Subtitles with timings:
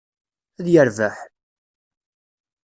[0.59, 1.15] Ad yerbeḥ?